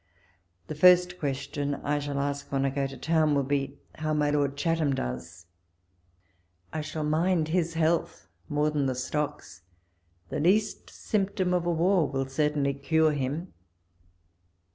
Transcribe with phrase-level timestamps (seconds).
[0.65, 4.31] The first question I shall ask when I go to town will ])e, how my
[4.31, 5.45] Lord Chatham does?
[6.73, 9.61] I shall mind his health more than the stocks.
[10.29, 13.53] The least symptom of a war will certainly cure him.